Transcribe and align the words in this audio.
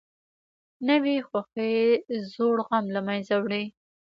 نوې 0.87 1.17
خوښي 1.27 1.71
زوړ 2.31 2.57
غم 2.67 2.85
له 2.95 3.01
منځه 3.07 3.35
وړي 3.43 3.63